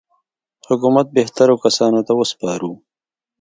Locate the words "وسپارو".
2.19-2.71